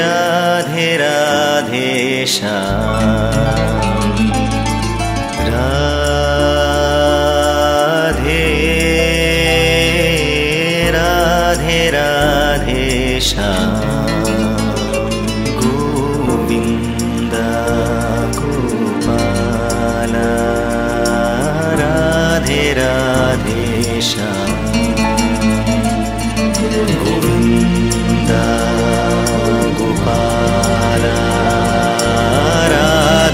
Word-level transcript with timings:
Radhe 0.00 0.88
Radhe 0.96 1.42
Shyam 2.26 3.84
Radhe 5.48 6.54
Radhe 10.92 11.80
Radhe 11.90 12.86
Shyam 13.20 13.74
Govinda 15.60 17.52
Gopal. 18.38 20.14
Radhe 21.80 22.64
Radhe 22.74 23.64
Shyam 24.10 24.50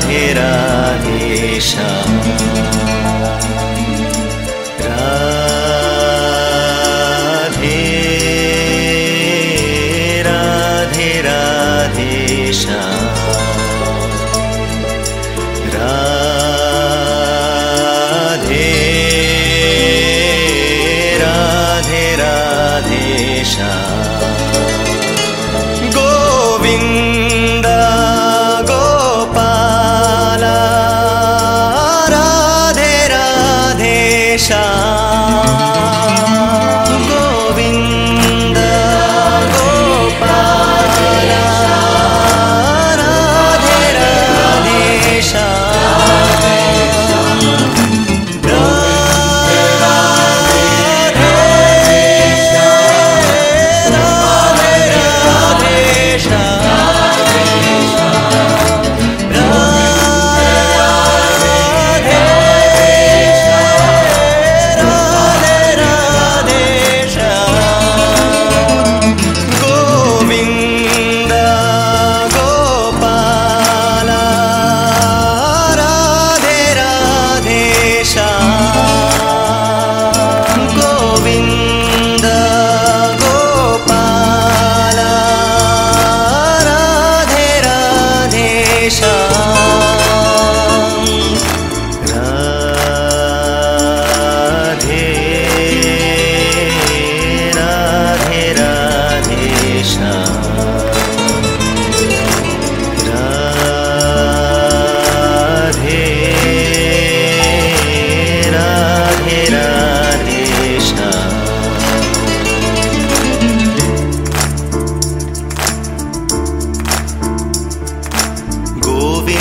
Radhe 0.00 0.32
Radhe 0.32 1.60
Shyam. 1.60 2.29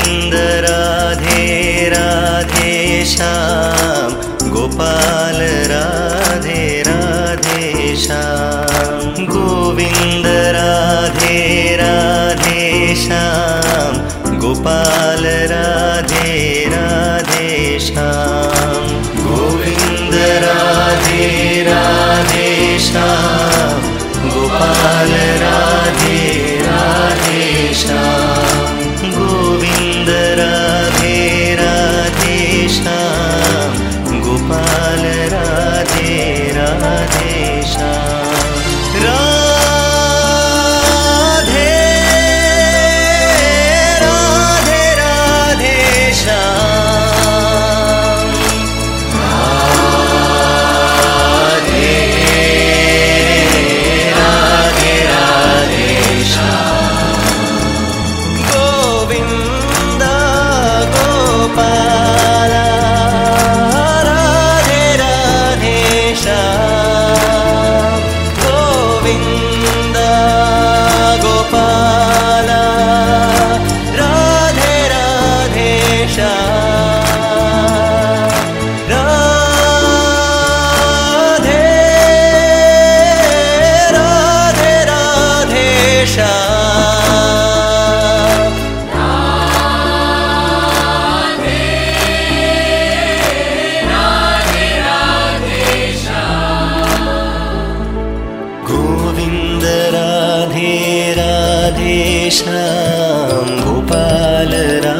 Govind 0.09 0.33
Radhe 0.65 1.89
Radhe 1.89 3.05
Shyam 3.05 4.13
Gopal 4.53 5.37
Radhe 5.71 6.61
Radhe 6.87 7.95
Shyam 8.03 9.25
Govind 9.25 10.25
Radhe 10.55 11.37
Radhe 11.81 12.95
Shyam 13.03 14.39
Gopal 14.39 15.25
Radhe 15.53 16.33
Radhe 16.73 17.79
Shyam 17.87 18.87
Govind 19.21 20.15
Radhe 20.45 21.29
Radhe 21.69 22.49
Shyam 22.89 23.48
गोपालरा 103.65 104.98